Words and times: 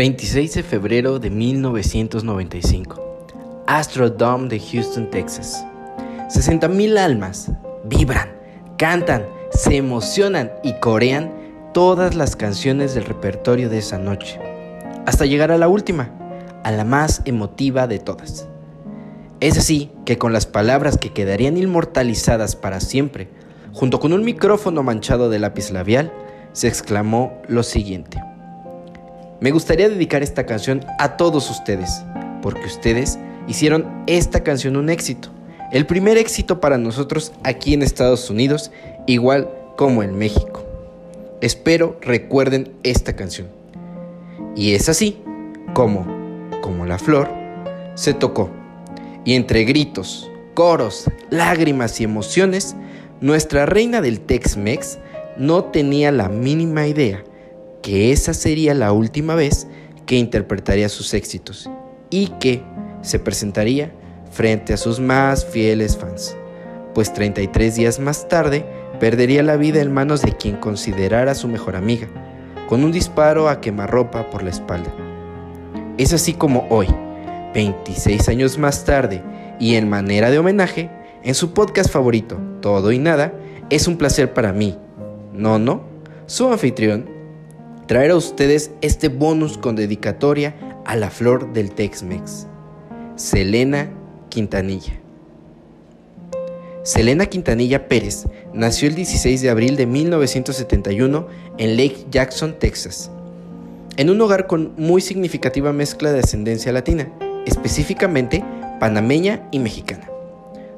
26 0.00 0.54
de 0.54 0.62
febrero 0.62 1.18
de 1.18 1.28
1995. 1.28 3.64
Astrodome 3.66 4.48
de 4.48 4.58
Houston, 4.58 5.10
Texas. 5.10 5.62
60.000 6.30 6.96
almas 6.96 7.50
vibran, 7.84 8.30
cantan, 8.78 9.26
se 9.52 9.76
emocionan 9.76 10.52
y 10.64 10.72
corean 10.80 11.30
todas 11.74 12.14
las 12.14 12.34
canciones 12.34 12.94
del 12.94 13.04
repertorio 13.04 13.68
de 13.68 13.76
esa 13.76 13.98
noche, 13.98 14.40
hasta 15.04 15.26
llegar 15.26 15.52
a 15.52 15.58
la 15.58 15.68
última, 15.68 16.08
a 16.64 16.70
la 16.70 16.86
más 16.86 17.20
emotiva 17.26 17.86
de 17.86 17.98
todas. 17.98 18.48
Es 19.40 19.58
así 19.58 19.90
que 20.06 20.16
con 20.16 20.32
las 20.32 20.46
palabras 20.46 20.96
que 20.96 21.12
quedarían 21.12 21.58
inmortalizadas 21.58 22.56
para 22.56 22.80
siempre, 22.80 23.28
junto 23.74 24.00
con 24.00 24.14
un 24.14 24.24
micrófono 24.24 24.82
manchado 24.82 25.28
de 25.28 25.40
lápiz 25.40 25.70
labial, 25.70 26.10
se 26.52 26.68
exclamó 26.68 27.34
lo 27.48 27.62
siguiente. 27.62 28.19
Me 29.40 29.52
gustaría 29.52 29.88
dedicar 29.88 30.22
esta 30.22 30.44
canción 30.44 30.84
a 30.98 31.16
todos 31.16 31.48
ustedes, 31.48 32.02
porque 32.42 32.66
ustedes 32.66 33.18
hicieron 33.48 34.04
esta 34.06 34.44
canción 34.44 34.76
un 34.76 34.90
éxito. 34.90 35.30
El 35.72 35.86
primer 35.86 36.18
éxito 36.18 36.60
para 36.60 36.76
nosotros 36.76 37.32
aquí 37.42 37.72
en 37.72 37.82
Estados 37.82 38.28
Unidos, 38.28 38.70
igual 39.06 39.50
como 39.78 40.02
en 40.02 40.18
México. 40.18 40.66
Espero 41.40 41.96
recuerden 42.02 42.70
esta 42.82 43.16
canción. 43.16 43.48
Y 44.54 44.74
es 44.74 44.90
así 44.90 45.16
como, 45.72 46.06
como 46.60 46.84
la 46.84 46.98
flor, 46.98 47.30
se 47.94 48.12
tocó. 48.12 48.50
Y 49.24 49.36
entre 49.36 49.64
gritos, 49.64 50.30
coros, 50.52 51.10
lágrimas 51.30 51.98
y 51.98 52.04
emociones, 52.04 52.76
nuestra 53.22 53.64
reina 53.64 54.02
del 54.02 54.20
Tex-Mex 54.20 54.98
no 55.38 55.64
tenía 55.64 56.12
la 56.12 56.28
mínima 56.28 56.86
idea 56.86 57.24
que 57.82 58.12
esa 58.12 58.34
sería 58.34 58.74
la 58.74 58.92
última 58.92 59.34
vez 59.34 59.66
que 60.06 60.16
interpretaría 60.16 60.88
sus 60.88 61.14
éxitos 61.14 61.70
y 62.10 62.28
que 62.40 62.62
se 63.02 63.18
presentaría 63.18 63.92
frente 64.30 64.72
a 64.72 64.76
sus 64.76 65.00
más 65.00 65.44
fieles 65.44 65.96
fans, 65.96 66.36
pues 66.94 67.12
33 67.12 67.74
días 67.74 67.98
más 67.98 68.28
tarde 68.28 68.64
perdería 68.98 69.42
la 69.42 69.56
vida 69.56 69.80
en 69.80 69.92
manos 69.92 70.22
de 70.22 70.36
quien 70.36 70.56
considerara 70.56 71.34
su 71.34 71.48
mejor 71.48 71.76
amiga, 71.76 72.08
con 72.68 72.84
un 72.84 72.92
disparo 72.92 73.48
a 73.48 73.60
quemarropa 73.60 74.30
por 74.30 74.42
la 74.42 74.50
espalda. 74.50 74.92
Es 75.96 76.12
así 76.12 76.34
como 76.34 76.66
hoy, 76.70 76.86
26 77.54 78.28
años 78.28 78.58
más 78.58 78.84
tarde, 78.84 79.22
y 79.58 79.74
en 79.74 79.88
manera 79.88 80.30
de 80.30 80.38
homenaje, 80.38 80.90
en 81.22 81.34
su 81.34 81.52
podcast 81.52 81.90
favorito, 81.90 82.38
Todo 82.60 82.92
y 82.92 82.98
Nada, 82.98 83.32
es 83.70 83.88
un 83.88 83.96
placer 83.96 84.32
para 84.32 84.52
mí, 84.52 84.76
no, 85.32 85.58
no, 85.58 85.82
su 86.26 86.50
anfitrión, 86.50 87.19
traer 87.90 88.12
a 88.12 88.16
ustedes 88.16 88.70
este 88.82 89.08
bonus 89.08 89.58
con 89.58 89.74
dedicatoria 89.74 90.54
a 90.86 90.94
la 90.94 91.10
flor 91.10 91.52
del 91.52 91.72
Tex-Mex, 91.72 92.46
Selena 93.16 93.90
Quintanilla. 94.28 94.92
Selena 96.84 97.26
Quintanilla 97.26 97.88
Pérez 97.88 98.26
nació 98.54 98.86
el 98.86 98.94
16 98.94 99.42
de 99.42 99.50
abril 99.50 99.74
de 99.74 99.86
1971 99.86 101.26
en 101.58 101.76
Lake 101.76 102.06
Jackson, 102.12 102.60
Texas, 102.60 103.10
en 103.96 104.08
un 104.08 104.20
hogar 104.20 104.46
con 104.46 104.72
muy 104.76 105.00
significativa 105.00 105.72
mezcla 105.72 106.12
de 106.12 106.20
ascendencia 106.20 106.70
latina, 106.70 107.12
específicamente 107.44 108.44
panameña 108.78 109.48
y 109.50 109.58
mexicana. 109.58 110.08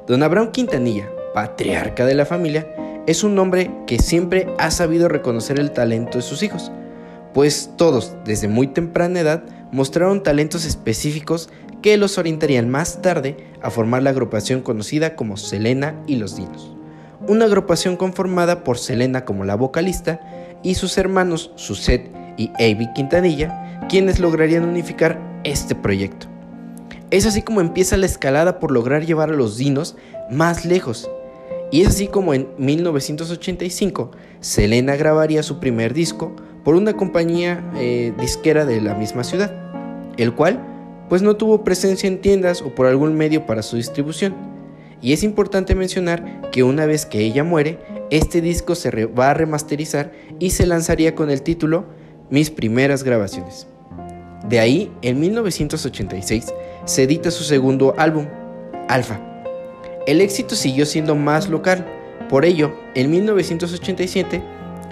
Don 0.07 0.23
Abraham 0.23 0.49
Quintanilla, 0.49 1.11
patriarca 1.35 2.07
de 2.07 2.15
la 2.15 2.25
familia, 2.25 2.67
es 3.05 3.23
un 3.23 3.37
hombre 3.37 3.69
que 3.85 3.99
siempre 3.99 4.47
ha 4.57 4.71
sabido 4.71 5.09
reconocer 5.09 5.59
el 5.59 5.69
talento 5.73 6.17
de 6.17 6.23
sus 6.23 6.41
hijos, 6.41 6.71
pues 7.33 7.71
todos, 7.77 8.15
desde 8.25 8.47
muy 8.47 8.67
temprana 8.67 9.19
edad, 9.19 9.43
mostraron 9.71 10.23
talentos 10.23 10.65
específicos 10.65 11.49
que 11.81 11.97
los 11.97 12.17
orientarían 12.17 12.69
más 12.69 13.01
tarde 13.01 13.37
a 13.61 13.69
formar 13.69 14.03
la 14.03 14.11
agrupación 14.11 14.61
conocida 14.61 15.15
como 15.15 15.35
Selena 15.35 16.01
y 16.07 16.15
los 16.15 16.37
Dinos. 16.37 16.75
Una 17.27 17.45
agrupación 17.45 17.97
conformada 17.97 18.63
por 18.63 18.77
Selena 18.77 19.25
como 19.25 19.45
la 19.45 19.55
vocalista 19.55 20.19
y 20.63 20.75
sus 20.75 20.97
hermanos 20.97 21.51
Suset 21.55 22.09
y 22.37 22.49
Avi 22.55 22.91
Quintanilla, 22.93 23.79
quienes 23.89 24.19
lograrían 24.19 24.63
unificar 24.63 25.19
este 25.43 25.75
proyecto. 25.75 26.27
Es 27.11 27.25
así 27.25 27.41
como 27.41 27.61
empieza 27.61 27.97
la 27.97 28.05
escalada 28.05 28.59
por 28.59 28.71
lograr 28.71 29.05
llevar 29.05 29.29
a 29.29 29.35
los 29.35 29.57
Dinos 29.57 29.95
más 30.31 30.65
lejos. 30.65 31.09
Y 31.71 31.81
es 31.81 31.89
así 31.89 32.07
como 32.07 32.33
en 32.33 32.47
1985 32.57 34.11
Selena 34.39 34.95
grabaría 34.95 35.43
su 35.43 35.59
primer 35.59 35.93
disco 35.93 36.35
por 36.63 36.75
una 36.75 36.93
compañía 36.93 37.63
eh, 37.75 38.13
disquera 38.19 38.65
de 38.65 38.81
la 38.81 38.93
misma 38.95 39.23
ciudad, 39.23 39.53
el 40.17 40.33
cual 40.33 40.59
pues 41.09 41.21
no 41.21 41.35
tuvo 41.35 41.63
presencia 41.63 42.07
en 42.07 42.21
tiendas 42.21 42.61
o 42.61 42.73
por 42.73 42.87
algún 42.87 43.15
medio 43.15 43.45
para 43.45 43.61
su 43.61 43.75
distribución. 43.75 44.33
Y 45.01 45.11
es 45.11 45.23
importante 45.23 45.75
mencionar 45.75 46.49
que 46.51 46.63
una 46.63 46.85
vez 46.85 47.05
que 47.05 47.19
ella 47.19 47.43
muere, 47.43 47.77
este 48.09 48.39
disco 48.39 48.73
se 48.73 49.05
va 49.07 49.31
a 49.31 49.33
remasterizar 49.33 50.13
y 50.39 50.51
se 50.51 50.65
lanzaría 50.65 51.13
con 51.13 51.29
el 51.29 51.41
título 51.41 51.85
Mis 52.29 52.49
primeras 52.49 53.03
grabaciones. 53.03 53.67
De 54.47 54.59
ahí, 54.59 54.91
en 55.01 55.19
1986, 55.19 56.53
se 56.85 57.03
edita 57.03 57.31
su 57.31 57.43
segundo 57.43 57.93
álbum, 57.97 58.27
Alpha. 58.87 59.19
El 60.07 60.21
éxito 60.21 60.55
siguió 60.55 60.85
siendo 60.85 61.15
más 61.15 61.49
local, 61.49 61.85
por 62.29 62.45
ello, 62.45 62.73
en 62.95 63.11
1987 63.11 64.41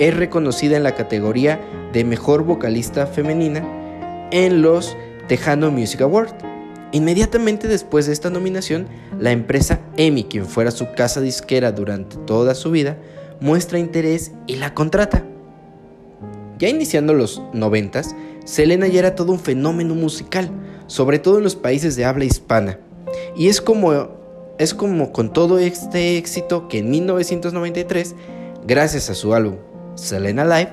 es 0.02 0.18
reconocida 0.18 0.78
en 0.78 0.84
la 0.84 0.96
categoría 0.96 1.62
de 1.94 2.04
Mejor 2.04 2.44
Vocalista 2.44 3.06
Femenina 3.06 3.64
en 4.32 4.64
los 4.64 4.98
Tejano 5.28 5.70
Music 5.70 6.02
Awards. 6.02 6.34
Inmediatamente 6.92 7.68
después 7.68 8.08
de 8.08 8.14
esta 8.14 8.32
nominación, 8.32 8.88
la 9.20 9.32
empresa 9.32 9.80
EMI, 9.98 10.24
quien 10.24 10.48
fuera 10.48 10.72
su 10.72 10.92
casa 10.94 11.22
disquera 11.22 11.72
durante 11.72 12.18
toda 12.18 12.56
su 12.56 12.72
vida, 12.72 12.98
muestra 13.42 13.78
interés 13.78 14.32
y 14.48 14.56
la 14.56 14.74
contrata. 14.74 15.24
Ya 16.58 16.68
iniciando 16.68 17.14
los 17.14 17.40
noventas, 17.54 18.16
Selena 18.44 18.88
ya 18.88 19.02
era 19.02 19.14
todo 19.14 19.32
un 19.32 19.40
fenómeno 19.40 19.94
musical, 19.94 20.50
sobre 20.88 21.20
todo 21.20 21.38
en 21.38 21.44
los 21.44 21.56
países 21.56 21.96
de 21.96 22.06
habla 22.06 22.26
hispana. 22.26 22.80
Y 23.38 23.50
es 23.50 23.62
como, 23.62 24.10
es 24.58 24.74
como 24.74 25.12
con 25.12 25.32
todo 25.32 25.60
este 25.60 26.18
éxito 26.18 26.68
que 26.68 26.80
en 26.80 26.90
1993, 26.90 28.16
gracias 28.66 29.12
a 29.12 29.14
su 29.14 29.36
álbum 29.36 29.58
Selena 29.96 30.46
Live, 30.46 30.72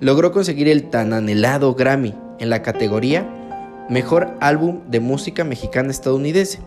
logró 0.00 0.32
conseguir 0.32 0.68
el 0.68 0.90
tan 0.90 1.12
anhelado 1.12 1.74
Grammy 1.74 2.14
en 2.38 2.50
la 2.50 2.62
categoría 2.62 3.28
Mejor 3.88 4.36
Álbum 4.40 4.82
de 4.88 5.00
Música 5.00 5.44
Mexicana 5.44 5.90
Estadounidense. 5.90 6.60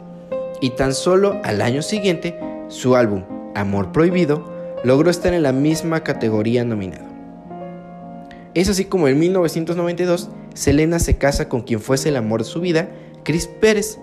Y 0.62 0.72
tan 0.72 0.94
solo 0.94 1.40
al 1.44 1.62
año 1.62 1.81
siguiente, 1.81 2.38
su 2.68 2.96
álbum 2.96 3.24
Amor 3.56 3.91
Prohibido 3.91 4.52
logró 4.84 5.09
estar 5.09 5.34
en 5.34 5.44
la 5.44 5.52
misma 5.52 6.03
categoría 6.03 6.64
nominado. 6.64 7.06
Es 8.53 8.70
así 8.70 8.85
como 8.85 9.08
en 9.08 9.18
1992, 9.20 10.30
Selena 10.53 11.00
se 11.00 11.18
casa 11.18 11.50
con 11.50 11.62
quien 11.62 11.80
fuese 11.80 12.09
el 12.09 12.18
amor 12.18 12.41
de 12.44 12.50
su 12.50 12.62
vida, 12.62 12.90
Chris 13.24 13.47
Pérez, 13.47 13.97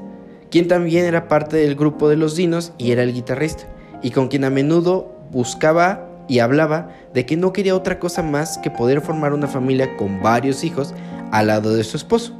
quien 0.50 0.66
también 0.66 1.04
era 1.04 1.28
parte 1.28 1.56
del 1.56 1.76
grupo 1.76 2.08
de 2.08 2.16
los 2.16 2.34
Dinos 2.34 2.72
y 2.76 2.90
era 2.90 3.04
el 3.04 3.12
guitarrista, 3.12 3.64
y 4.02 4.10
con 4.10 4.28
quien 4.28 4.44
a 4.44 4.50
menudo 4.50 5.14
buscaba 5.30 6.09
y 6.30 6.38
hablaba 6.38 6.90
de 7.12 7.26
que 7.26 7.36
no 7.36 7.52
quería 7.52 7.74
otra 7.74 7.98
cosa 7.98 8.22
más 8.22 8.56
que 8.58 8.70
poder 8.70 9.00
formar 9.00 9.32
una 9.34 9.48
familia 9.48 9.96
con 9.96 10.22
varios 10.22 10.62
hijos 10.62 10.94
al 11.32 11.48
lado 11.48 11.74
de 11.74 11.82
su 11.82 11.96
esposo. 11.96 12.38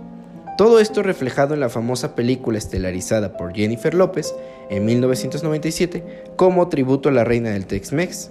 Todo 0.57 0.79
esto 0.79 1.03
reflejado 1.03 1.55
en 1.55 1.61
la 1.61 1.69
famosa 1.69 2.15
película 2.15 2.57
estelarizada 2.57 3.37
por 3.37 3.53
Jennifer 3.53 3.93
López 3.93 4.33
en 4.69 4.85
1997 4.85 6.35
como 6.37 6.69
tributo 6.69 7.09
a 7.09 7.13
la 7.13 7.25
reina 7.25 7.51
del 7.51 7.67
Tex-Mex. 7.67 8.31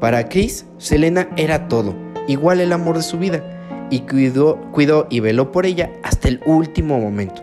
Para 0.00 0.28
Chris, 0.28 0.66
Selena 0.78 1.28
era 1.36 1.68
todo, 1.68 1.94
igual 2.26 2.60
el 2.60 2.72
amor 2.72 2.96
de 2.96 3.02
su 3.04 3.18
vida, 3.18 3.88
y 3.88 4.00
cuidó, 4.00 4.60
cuidó 4.72 5.06
y 5.10 5.20
veló 5.20 5.52
por 5.52 5.64
ella 5.64 5.92
hasta 6.02 6.26
el 6.26 6.40
último 6.44 6.98
momento, 6.98 7.40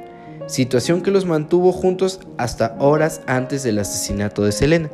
situación 0.47 1.01
que 1.01 1.11
los 1.11 1.25
mantuvo 1.25 1.71
juntos 1.71 2.19
hasta 2.37 2.75
horas 2.79 3.21
antes 3.27 3.63
del 3.63 3.79
asesinato 3.79 4.43
de 4.43 4.51
Selena. 4.51 4.89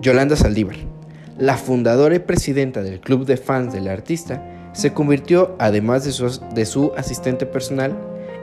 Yolanda 0.00 0.34
Saldívar, 0.36 0.76
la 1.38 1.56
fundadora 1.56 2.16
y 2.16 2.18
presidenta 2.18 2.82
del 2.82 3.00
club 3.00 3.24
de 3.26 3.36
fans 3.36 3.72
del 3.72 3.88
artista, 3.88 4.70
se 4.72 4.92
convirtió, 4.92 5.54
además 5.58 6.04
de 6.04 6.12
su, 6.12 6.40
de 6.52 6.66
su 6.66 6.92
asistente 6.96 7.46
personal 7.46 7.96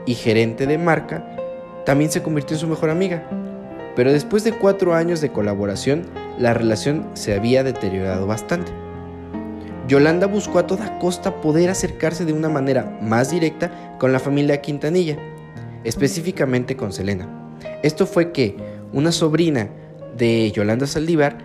y 0.06 0.14
gerente 0.14 0.66
de 0.66 0.78
marca, 0.78 1.36
también 1.84 2.10
se 2.10 2.22
convirtió 2.22 2.56
en 2.56 2.60
su 2.60 2.68
mejor 2.68 2.88
amiga. 2.88 3.28
Pero 3.94 4.12
después 4.12 4.44
de 4.44 4.52
cuatro 4.52 4.94
años 4.94 5.20
de 5.20 5.30
colaboración, 5.30 6.06
la 6.38 6.54
relación 6.54 7.10
se 7.12 7.34
había 7.34 7.62
deteriorado 7.62 8.26
bastante. 8.26 8.72
Yolanda 9.86 10.26
buscó 10.26 10.58
a 10.58 10.66
toda 10.66 10.98
costa 10.98 11.42
poder 11.42 11.68
acercarse 11.68 12.24
de 12.24 12.32
una 12.32 12.48
manera 12.48 12.98
más 13.02 13.30
directa 13.30 13.96
con 13.98 14.12
la 14.12 14.20
familia 14.20 14.62
Quintanilla, 14.62 15.18
específicamente 15.84 16.76
con 16.76 16.92
Selena. 16.92 17.28
Esto 17.82 18.06
fue 18.06 18.32
que 18.32 18.56
una 18.92 19.12
sobrina 19.12 19.68
de 20.16 20.50
Yolanda 20.52 20.86
Saldívar 20.86 21.38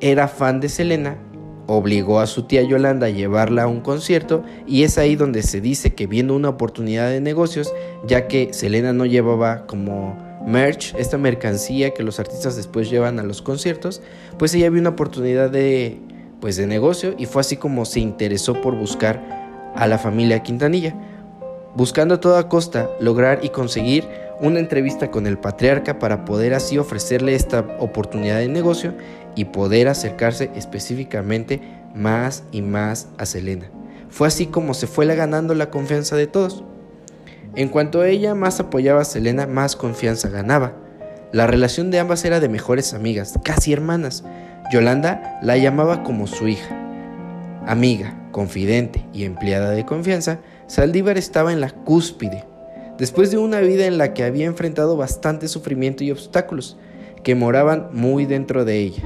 era 0.00 0.28
fan 0.28 0.60
de 0.60 0.68
Selena 0.68 1.18
obligó 1.66 2.20
a 2.20 2.26
su 2.26 2.44
tía 2.44 2.62
Yolanda 2.62 3.08
a 3.08 3.10
llevarla 3.10 3.64
a 3.64 3.66
un 3.66 3.80
concierto 3.80 4.44
y 4.66 4.84
es 4.84 4.98
ahí 4.98 5.16
donde 5.16 5.42
se 5.42 5.60
dice 5.60 5.94
que 5.94 6.06
viendo 6.06 6.34
una 6.34 6.48
oportunidad 6.48 7.10
de 7.10 7.20
negocios, 7.20 7.72
ya 8.06 8.28
que 8.28 8.52
Selena 8.52 8.92
no 8.92 9.04
llevaba 9.04 9.66
como 9.66 10.16
merch, 10.46 10.94
esta 10.96 11.18
mercancía 11.18 11.92
que 11.92 12.04
los 12.04 12.20
artistas 12.20 12.56
después 12.56 12.88
llevan 12.88 13.18
a 13.18 13.24
los 13.24 13.42
conciertos, 13.42 14.00
pues 14.38 14.54
ella 14.54 14.70
vio 14.70 14.80
una 14.80 14.90
oportunidad 14.90 15.50
de 15.50 15.98
pues 16.40 16.56
de 16.56 16.66
negocio 16.66 17.14
y 17.18 17.26
fue 17.26 17.40
así 17.40 17.56
como 17.56 17.84
se 17.84 17.98
interesó 18.00 18.60
por 18.60 18.76
buscar 18.76 19.72
a 19.74 19.86
la 19.86 19.98
familia 19.98 20.42
Quintanilla, 20.42 20.94
buscando 21.74 22.14
a 22.14 22.20
toda 22.20 22.48
costa 22.48 22.90
lograr 23.00 23.40
y 23.42 23.48
conseguir 23.48 24.04
una 24.40 24.60
entrevista 24.60 25.10
con 25.10 25.26
el 25.26 25.38
patriarca 25.38 25.98
para 25.98 26.24
poder 26.24 26.54
así 26.54 26.78
ofrecerle 26.78 27.34
esta 27.34 27.60
oportunidad 27.78 28.38
de 28.38 28.48
negocio 28.48 28.94
y 29.34 29.46
poder 29.46 29.88
acercarse 29.88 30.50
específicamente 30.54 31.60
más 31.94 32.44
y 32.52 32.62
más 32.62 33.08
a 33.18 33.26
Selena. 33.26 33.70
Fue 34.08 34.28
así 34.28 34.46
como 34.46 34.74
se 34.74 34.86
fue 34.86 35.06
ganando 35.14 35.54
la 35.54 35.70
confianza 35.70 36.16
de 36.16 36.26
todos. 36.26 36.64
En 37.54 37.68
cuanto 37.68 38.00
a 38.00 38.08
ella 38.08 38.34
más 38.34 38.60
apoyaba 38.60 39.00
a 39.00 39.04
Selena, 39.04 39.46
más 39.46 39.76
confianza 39.76 40.28
ganaba. 40.28 40.74
La 41.32 41.46
relación 41.46 41.90
de 41.90 41.98
ambas 41.98 42.24
era 42.24 42.40
de 42.40 42.48
mejores 42.48 42.94
amigas, 42.94 43.34
casi 43.42 43.72
hermanas. 43.72 44.24
Yolanda 44.72 45.38
la 45.42 45.56
llamaba 45.56 46.02
como 46.02 46.26
su 46.26 46.48
hija. 46.48 46.76
Amiga, 47.66 48.14
confidente 48.32 49.04
y 49.12 49.24
empleada 49.24 49.70
de 49.70 49.84
confianza, 49.84 50.38
Saldívar 50.66 51.16
estaba 51.18 51.52
en 51.52 51.60
la 51.60 51.70
cúspide 51.70 52.44
después 52.98 53.30
de 53.30 53.38
una 53.38 53.60
vida 53.60 53.86
en 53.86 53.98
la 53.98 54.14
que 54.14 54.24
había 54.24 54.46
enfrentado 54.46 54.96
bastante 54.96 55.48
sufrimiento 55.48 56.04
y 56.04 56.10
obstáculos 56.10 56.76
que 57.22 57.34
moraban 57.34 57.88
muy 57.92 58.24
dentro 58.24 58.64
de 58.64 58.78
ella, 58.78 59.02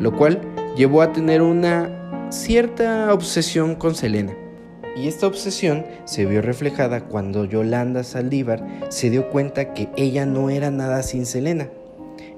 lo 0.00 0.16
cual 0.16 0.40
llevó 0.76 1.02
a 1.02 1.12
tener 1.12 1.42
una 1.42 2.28
cierta 2.30 3.12
obsesión 3.12 3.76
con 3.76 3.94
Selena. 3.94 4.34
Y 4.96 5.08
esta 5.08 5.26
obsesión 5.26 5.84
se 6.04 6.24
vio 6.24 6.40
reflejada 6.40 7.06
cuando 7.06 7.44
Yolanda 7.44 8.04
Saldívar 8.04 8.64
se 8.90 9.10
dio 9.10 9.28
cuenta 9.28 9.72
que 9.72 9.88
ella 9.96 10.24
no 10.24 10.50
era 10.50 10.70
nada 10.70 11.02
sin 11.02 11.26
Selena. 11.26 11.68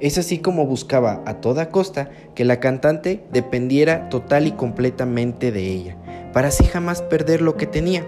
Es 0.01 0.19
así 0.19 0.39
como 0.39 0.67
buscaba 0.67 1.23
a 1.27 1.41
toda 1.41 1.71
costa 1.71 2.11
que 2.35 2.45
la 2.45 2.61
cantante 2.61 3.25
dependiera 3.33 4.09
total 4.09 4.47
y 4.47 4.53
completamente 4.53 5.53
de 5.53 5.67
ella, 5.67 5.97
para 6.33 6.49
así 6.49 6.65
jamás 6.65 7.03
perder 7.03 7.41
lo 7.41 7.57
que 7.57 7.67
tenía. 7.67 8.05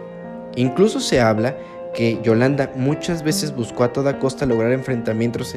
Incluso 0.56 1.00
se 1.00 1.20
habla 1.20 1.56
que 1.98 2.20
Yolanda 2.22 2.70
muchas 2.76 3.24
veces 3.24 3.52
buscó 3.52 3.82
a 3.82 3.92
toda 3.92 4.20
costa 4.20 4.46
lograr 4.46 4.70
enfrentamientos, 4.70 5.56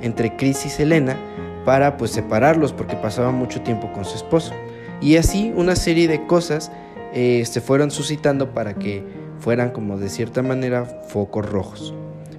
entre 0.00 0.36
Chris 0.36 0.66
y 0.66 0.68
Selena 0.68 1.16
para 1.64 1.96
pues 1.96 2.12
separarlos 2.12 2.72
porque 2.72 2.94
pasaba 2.94 3.32
mucho 3.32 3.60
tiempo 3.62 3.92
con 3.92 4.04
su 4.04 4.14
esposo. 4.14 4.52
Y 5.00 5.16
así 5.16 5.52
una 5.56 5.74
serie 5.74 6.06
de 6.06 6.24
cosas 6.26 6.70
eh, 7.12 7.42
se 7.44 7.60
fueron 7.60 7.90
suscitando 7.90 8.54
para 8.54 8.74
que 8.74 9.02
fueran 9.40 9.70
como 9.70 9.98
de 9.98 10.08
cierta 10.08 10.44
manera 10.44 10.84
focos 10.84 11.50
rojos. 11.50 11.92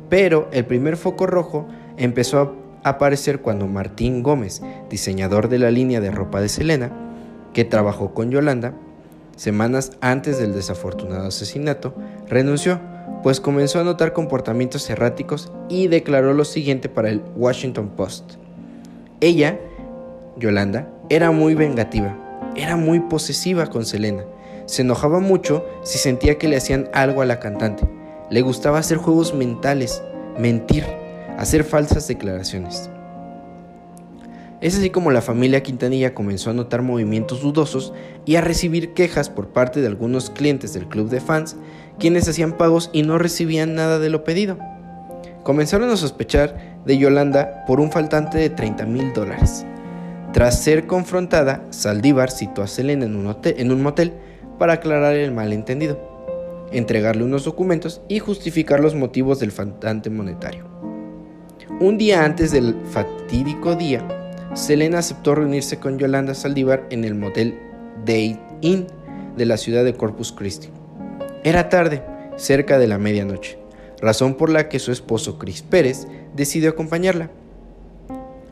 Pero 0.07 0.47
el 0.53 0.63
primer 0.63 0.95
foco 0.95 1.27
rojo 1.27 1.67
empezó 1.97 2.39
a 2.85 2.89
aparecer 2.91 3.41
cuando 3.41 3.67
Martín 3.67 4.23
Gómez, 4.23 4.61
diseñador 4.89 5.49
de 5.49 5.59
la 5.59 5.71
línea 5.71 5.99
de 5.99 6.11
ropa 6.11 6.39
de 6.39 6.47
Selena, 6.47 6.89
que 7.53 7.65
trabajó 7.65 8.13
con 8.13 8.31
Yolanda, 8.31 8.75
semanas 9.39 9.93
antes 10.01 10.37
del 10.37 10.53
desafortunado 10.53 11.27
asesinato, 11.27 11.95
renunció, 12.27 12.81
pues 13.23 13.39
comenzó 13.39 13.79
a 13.79 13.85
notar 13.85 14.11
comportamientos 14.11 14.89
erráticos 14.89 15.49
y 15.69 15.87
declaró 15.87 16.33
lo 16.33 16.43
siguiente 16.43 16.89
para 16.89 17.09
el 17.09 17.23
Washington 17.37 17.87
Post. 17.95 18.33
Ella, 19.21 19.57
Yolanda, 20.37 20.89
era 21.09 21.31
muy 21.31 21.55
vengativa, 21.55 22.17
era 22.57 22.75
muy 22.75 22.99
posesiva 22.99 23.67
con 23.67 23.85
Selena, 23.85 24.25
se 24.65 24.81
enojaba 24.81 25.21
mucho 25.21 25.65
si 25.83 25.97
sentía 25.99 26.37
que 26.37 26.49
le 26.49 26.57
hacían 26.57 26.89
algo 26.93 27.21
a 27.21 27.25
la 27.25 27.39
cantante, 27.39 27.89
le 28.29 28.41
gustaba 28.41 28.79
hacer 28.79 28.97
juegos 28.97 29.33
mentales, 29.33 30.03
mentir, 30.37 30.83
hacer 31.37 31.63
falsas 31.63 32.09
declaraciones. 32.09 32.89
Es 34.61 34.77
así 34.77 34.89
como 34.89 35.11
la 35.11 35.21
familia 35.21 35.63
Quintanilla 35.63 36.13
comenzó 36.13 36.49
a 36.49 36.53
notar 36.53 36.81
movimientos 36.81 37.41
dudosos 37.41 37.93
y 38.25 38.35
a 38.35 38.41
recibir 38.41 38.93
quejas 38.93 39.29
por 39.29 39.53
parte 39.53 39.79
de 39.79 39.87
algunos 39.87 40.29
clientes 40.29 40.73
del 40.73 40.87
club 40.87 41.09
de 41.09 41.21
fans, 41.21 41.55
quienes 41.97 42.27
hacían 42.27 42.57
pagos 42.57 42.89
y 42.91 43.03
no 43.03 43.17
recibían 43.17 43.73
nada 43.73 43.99
de 43.99 44.09
lo 44.09 44.25
pedido. 44.25 44.57
Comenzaron 45.43 45.89
a 45.89 45.95
sospechar 45.95 46.81
de 46.85 46.97
Yolanda 46.97 47.63
por 47.67 47.79
un 47.79 47.89
faltante 47.89 48.37
de 48.37 48.49
30 48.49 48.85
mil 48.85 49.13
dólares. 49.13 49.65
Tras 50.33 50.61
ser 50.61 50.87
confrontada, 50.87 51.65
Saldívar 51.69 52.29
citó 52.29 52.61
a 52.61 52.67
Selena 52.67 53.05
en 53.05 53.15
un, 53.15 53.33
en 53.43 53.71
un 53.71 53.81
motel 53.81 54.13
para 54.57 54.73
aclarar 54.73 55.15
el 55.15 55.31
malentendido, 55.31 55.97
entregarle 56.73 57.23
unos 57.23 57.45
documentos 57.45 58.01
y 58.09 58.19
justificar 58.19 58.81
los 58.81 58.93
motivos 58.93 59.39
del 59.39 59.53
faltante 59.53 60.09
monetario. 60.09 60.65
Un 61.79 61.97
día 61.97 62.25
antes 62.25 62.51
del 62.51 62.75
fatídico 62.91 63.75
día, 63.75 64.05
Selena 64.53 64.99
aceptó 64.99 65.35
reunirse 65.35 65.79
con 65.79 65.99
Yolanda 65.99 66.33
Saldívar 66.33 66.87
en 66.89 67.03
el 67.05 67.13
motel 67.13 67.59
Date 67.99 68.39
Inn 68.61 68.87
de 69.37 69.45
la 69.45 69.57
ciudad 69.57 69.83
de 69.83 69.93
Corpus 69.93 70.31
Christi. 70.31 70.69
Era 71.43 71.69
tarde, 71.69 72.03
cerca 72.35 72.79
de 72.79 72.87
la 72.87 72.97
medianoche, 72.97 73.59
razón 74.01 74.35
por 74.35 74.49
la 74.49 74.67
que 74.67 74.79
su 74.79 74.91
esposo 74.91 75.37
Chris 75.37 75.61
Pérez 75.61 76.07
decidió 76.35 76.71
acompañarla. 76.71 77.29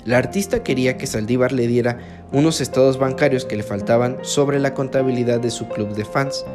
La 0.06 0.20
artista 0.20 0.64
quería 0.64 0.98
que 0.98 1.08
Saldívar 1.08 1.52
le 1.52 1.68
diera 1.68 1.98
unos 2.32 2.62
estados 2.62 3.00
bancarios 3.00 3.44
que 3.44 3.58
le 3.58 3.64
faltaban 3.64 4.20
sobre 4.22 4.60
la 4.60 4.74
contabilidad 4.74 5.40
de 5.40 5.50
su 5.50 5.68
club 5.68 5.96
de 5.96 6.06
fans. 6.06 6.46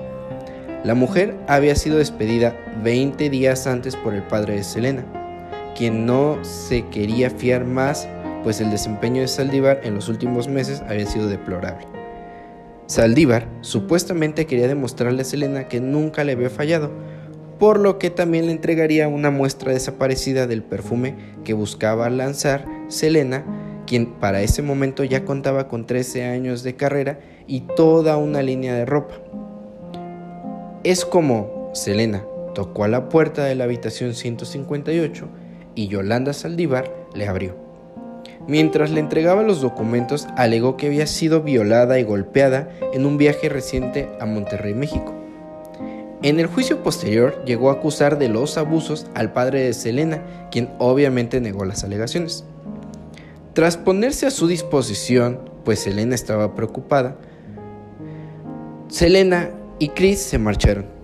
La 0.84 0.94
mujer 0.94 1.36
había 1.48 1.74
sido 1.74 1.98
despedida 1.98 2.56
20 2.82 3.28
días 3.28 3.66
antes 3.66 3.96
por 3.96 4.14
el 4.14 4.22
padre 4.22 4.54
de 4.56 4.64
Selena, 4.64 5.04
quien 5.76 6.06
no 6.06 6.42
se 6.44 6.86
quería 6.88 7.28
fiar 7.28 7.64
más 7.64 8.08
pues 8.42 8.60
el 8.60 8.70
desempeño 8.70 9.22
de 9.22 9.28
Saldívar 9.28 9.80
en 9.84 9.94
los 9.94 10.08
últimos 10.08 10.48
meses 10.48 10.82
había 10.88 11.06
sido 11.06 11.28
deplorable. 11.28 11.86
Saldívar 12.86 13.48
supuestamente 13.60 14.46
quería 14.46 14.68
demostrarle 14.68 15.22
a 15.22 15.24
Selena 15.24 15.68
que 15.68 15.80
nunca 15.80 16.24
le 16.24 16.32
había 16.32 16.50
fallado, 16.50 16.90
por 17.58 17.78
lo 17.78 17.98
que 17.98 18.10
también 18.10 18.46
le 18.46 18.52
entregaría 18.52 19.08
una 19.08 19.30
muestra 19.30 19.72
desaparecida 19.72 20.46
del 20.46 20.62
perfume 20.62 21.14
que 21.44 21.54
buscaba 21.54 22.10
lanzar 22.10 22.66
Selena, 22.88 23.44
quien 23.86 24.14
para 24.14 24.42
ese 24.42 24.62
momento 24.62 25.04
ya 25.04 25.24
contaba 25.24 25.68
con 25.68 25.86
13 25.86 26.24
años 26.24 26.62
de 26.62 26.76
carrera 26.76 27.20
y 27.46 27.60
toda 27.76 28.17
una 28.17 28.43
línea 28.43 28.74
de 28.74 28.84
ropa. 28.84 29.14
Es 30.84 31.05
como 31.05 31.70
Selena 31.72 32.24
tocó 32.55 32.84
a 32.84 32.88
la 32.88 33.08
puerta 33.08 33.44
de 33.44 33.55
la 33.55 33.64
habitación 33.64 34.14
158 34.14 35.28
y 35.74 35.88
Yolanda 35.88 36.32
Saldívar 36.32 36.93
le 37.14 37.28
abrió. 37.28 37.61
Mientras 38.49 38.91
le 38.91 39.01
entregaba 39.01 39.43
los 39.43 39.61
documentos, 39.61 40.27
alegó 40.37 40.77
que 40.77 40.87
había 40.87 41.06
sido 41.06 41.43
violada 41.43 41.99
y 41.99 42.03
golpeada 42.03 42.70
en 42.93 43.06
un 43.06 43.17
viaje 43.17 43.49
reciente 43.49 44.08
a 44.20 44.27
Monterrey, 44.27 44.75
México. 44.75 45.15
En 46.22 46.39
el 46.39 46.46
juicio 46.46 46.82
posterior 46.82 47.43
llegó 47.44 47.70
a 47.70 47.75
acusar 47.75 48.19
de 48.19 48.29
los 48.29 48.56
abusos 48.56 49.06
al 49.15 49.32
padre 49.32 49.63
de 49.63 49.72
Selena, 49.72 50.22
quien 50.51 50.70
obviamente 50.79 51.41
negó 51.41 51.65
las 51.65 51.84
alegaciones. 51.84 52.44
Tras 53.55 53.77
ponerse 53.77 54.27
a 54.27 54.31
su 54.31 54.46
disposición, 54.46 55.41
pues 55.65 55.81
Selena 55.81 56.15
estaba 56.15 56.55
preocupada, 56.55 57.17
Selena 58.89 59.51
y 59.79 59.89
Chris 59.89 60.20
se 60.20 60.39
marcharon. 60.39 61.01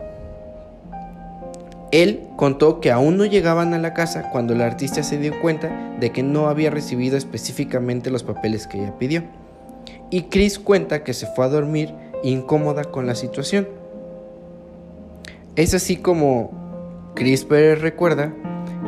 Él 1.90 2.28
contó 2.36 2.80
que 2.80 2.92
aún 2.92 3.16
no 3.16 3.24
llegaban 3.24 3.72
a 3.72 3.78
la 3.78 3.94
casa 3.94 4.30
cuando 4.30 4.52
el 4.52 4.60
artista 4.60 5.02
se 5.02 5.18
dio 5.18 5.40
cuenta 5.40 5.96
de 5.98 6.10
que 6.10 6.22
no 6.22 6.48
había 6.48 6.70
recibido 6.70 7.16
específicamente 7.16 8.10
los 8.10 8.22
papeles 8.22 8.66
que 8.66 8.78
ella 8.78 8.98
pidió. 8.98 9.24
Y 10.10 10.24
Chris 10.24 10.58
cuenta 10.58 11.02
que 11.02 11.14
se 11.14 11.26
fue 11.26 11.46
a 11.46 11.48
dormir 11.48 11.94
incómoda 12.22 12.84
con 12.84 13.06
la 13.06 13.14
situación. 13.14 13.68
Es 15.56 15.74
así 15.74 15.96
como 15.96 17.12
Chris 17.14 17.44
Pérez 17.44 17.80
recuerda 17.80 18.32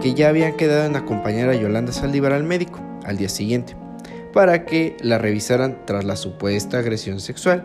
que 0.02 0.14
ya 0.14 0.28
habían 0.28 0.57
quedado 0.57 0.85
en 0.85 0.97
acompañar 0.97 1.49
a 1.49 1.54
Yolanda 1.54 1.92
Saldívar 1.92 2.33
al 2.33 2.45
médico 2.45 2.80
al 3.04 3.16
día 3.16 3.28
siguiente 3.28 3.75
para 4.33 4.64
que 4.64 4.97
la 5.00 5.19
revisaran 5.19 5.78
tras 5.85 6.04
la 6.04 6.16
supuesta 6.16 6.78
agresión 6.78 7.21
sexual. 7.21 7.64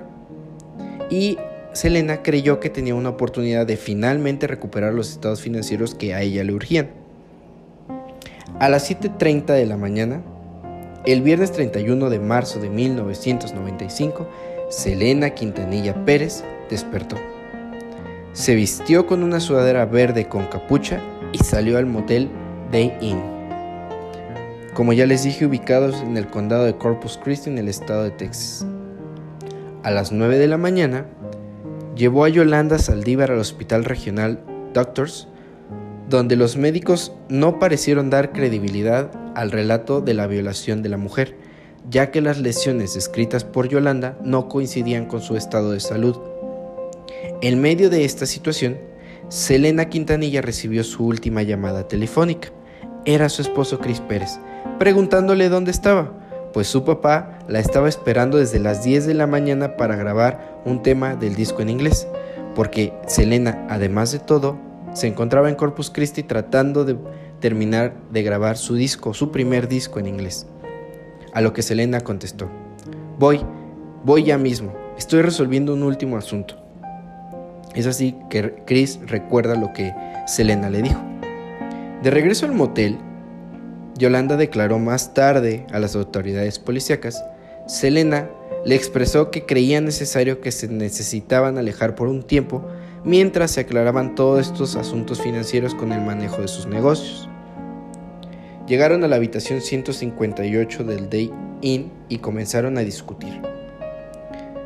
Y 1.10 1.38
Selena 1.75 2.24
creyó 2.24 2.62
que 2.62 2.70
tenía 2.70 2.96
una 2.96 3.10
oportunidad 3.10 3.67
de 3.67 3.75
finalmente 3.75 4.48
recuperar 4.48 4.94
los 4.94 5.12
estados 5.12 5.41
financieros 5.41 5.94
que 5.94 6.13
a 6.13 6.22
ella 6.22 6.41
le 6.46 6.53
urgían. 6.53 6.91
A 8.62 8.70
las 8.70 8.89
7.30 8.89 9.48
de 9.48 9.65
la 9.65 9.75
mañana, 9.75 10.24
el 11.05 11.22
viernes 11.22 11.51
31 11.51 12.10
de 12.10 12.20
marzo 12.20 12.62
de 12.62 12.70
1995, 12.70 14.25
Selena 14.70 15.32
Quintanilla 15.32 16.05
Pérez 16.05 16.46
despertó. 16.70 17.17
Se 18.32 18.55
vistió 18.55 19.05
con 19.05 19.22
una 19.22 19.41
sudadera 19.41 19.86
verde 19.86 20.29
con 20.29 20.46
capucha 20.46 21.01
y 21.34 21.39
salió 21.39 21.77
al 21.77 21.88
motel 21.88 22.29
Day 22.72 22.94
Inn. 23.01 23.22
Como 24.74 24.94
ya 24.94 25.05
les 25.05 25.24
dije, 25.24 25.46
ubicados 25.46 26.01
en 26.01 26.15
el 26.15 26.27
condado 26.27 26.63
de 26.63 26.77
Corpus 26.77 27.20
Christi 27.22 27.50
en 27.50 27.58
el 27.58 27.67
estado 27.67 28.03
de 28.05 28.12
Texas. 28.12 28.65
A 29.84 29.91
las 29.91 30.13
9 30.13 30.38
de 30.38 30.48
la 30.48 30.58
mañana, 30.58 31.05
llevó 31.95 32.25
a 32.25 32.29
Yolanda 32.29 32.77
Saldívar 32.77 33.31
al 33.31 33.39
Hospital 33.39 33.85
Regional 33.85 34.43
Doctors, 34.73 35.27
donde 36.09 36.35
los 36.35 36.57
médicos 36.57 37.13
no 37.29 37.57
parecieron 37.57 38.09
dar 38.09 38.31
credibilidad 38.31 39.09
al 39.33 39.51
relato 39.51 40.01
de 40.01 40.13
la 40.13 40.27
violación 40.27 40.83
de 40.83 40.89
la 40.89 40.97
mujer, 40.97 41.37
ya 41.89 42.11
que 42.11 42.21
las 42.21 42.39
lesiones 42.39 42.93
descritas 42.93 43.43
por 43.43 43.67
Yolanda 43.69 44.17
no 44.23 44.47
coincidían 44.47 45.05
con 45.05 45.21
su 45.21 45.37
estado 45.37 45.71
de 45.71 45.79
salud. 45.79 46.17
En 47.41 47.61
medio 47.61 47.89
de 47.89 48.05
esta 48.05 48.25
situación, 48.25 48.77
Selena 49.29 49.89
Quintanilla 49.89 50.41
recibió 50.41 50.83
su 50.83 51.05
última 51.05 51.43
llamada 51.43 51.87
telefónica. 51.87 52.49
Era 53.05 53.29
su 53.29 53.41
esposo 53.41 53.79
Chris 53.79 53.99
Pérez, 54.01 54.39
preguntándole 54.79 55.49
dónde 55.49 55.71
estaba, 55.71 56.25
pues 56.55 56.69
su 56.69 56.85
papá 56.85 57.39
la 57.50 57.59
estaba 57.59 57.89
esperando 57.89 58.38
desde 58.38 58.59
las 58.59 58.81
10 58.81 59.07
de 59.07 59.13
la 59.13 59.27
mañana 59.27 59.75
para 59.75 59.97
grabar 59.97 60.62
un 60.63 60.81
tema 60.83 61.13
del 61.17 61.35
disco 61.35 61.62
en 61.62 61.67
inglés, 61.67 62.07
porque 62.55 62.93
Selena, 63.07 63.67
además 63.69 64.13
de 64.13 64.19
todo, 64.19 64.57
se 64.93 65.07
encontraba 65.07 65.50
en 65.50 65.55
Corpus 65.55 65.89
Christi 65.89 66.24
tratando 66.24 66.85
de 66.85 66.95
terminar 67.41 67.93
de 68.09 68.24
grabar 68.24 68.55
su 68.55 68.75
disco, 68.75 69.13
su 69.13 69.31
primer 69.31 69.67
disco 69.67 70.00
en 70.00 70.07
inglés. 70.07 70.47
A 71.33 71.41
lo 71.41 71.51
que 71.51 71.62
Selena 71.62 72.00
contestó, 72.00 72.47
voy, 73.19 73.41
voy 74.05 74.24
ya 74.24 74.38
mismo, 74.38 74.71
estoy 74.97 75.24
resolviendo 75.24 75.74
un 75.74 75.83
último 75.83 76.15
asunto. 76.15 76.55
Es 77.74 77.85
así 77.85 78.15
que 78.29 78.63
Chris 78.65 79.01
recuerda 79.05 79.55
lo 79.55 79.74
que 79.74 79.93
Selena 80.25 80.69
le 80.69 80.83
dijo. 80.83 81.01
De 82.01 82.12
regreso 82.12 82.45
al 82.45 82.53
motel, 82.53 82.97
Yolanda 83.97 84.35
declaró 84.35 84.77
más 84.77 85.13
tarde 85.13 85.65
a 85.71 85.79
las 85.79 85.95
autoridades 85.95 86.59
policíacas, 86.59 87.23
Selena 87.67 88.29
le 88.65 88.75
expresó 88.75 89.31
que 89.31 89.45
creía 89.45 89.79
necesario 89.79 90.41
que 90.41 90.51
se 90.51 90.67
necesitaban 90.67 91.57
alejar 91.57 91.95
por 91.95 92.07
un 92.07 92.23
tiempo 92.23 92.65
mientras 93.03 93.51
se 93.51 93.61
aclaraban 93.61 94.15
todos 94.15 94.47
estos 94.47 94.75
asuntos 94.75 95.21
financieros 95.21 95.73
con 95.75 95.91
el 95.91 96.01
manejo 96.01 96.41
de 96.41 96.47
sus 96.47 96.65
negocios. 96.65 97.29
Llegaron 98.67 99.03
a 99.03 99.07
la 99.07 99.15
habitación 99.15 99.61
158 99.61 100.83
del 100.83 101.09
Day 101.09 101.31
Inn 101.61 101.91
y 102.09 102.17
comenzaron 102.17 102.77
a 102.77 102.81
discutir. 102.81 103.39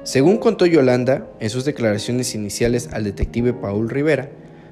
Según 0.04 0.38
contó 0.38 0.66
Yolanda 0.66 1.28
en 1.40 1.50
sus 1.50 1.66
declaraciones 1.66 2.34
iniciales 2.34 2.90
al 2.94 3.04
detective 3.04 3.54
Paul 3.54 3.90
Rivera, 3.90 4.30